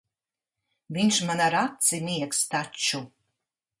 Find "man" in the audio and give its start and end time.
1.29-1.45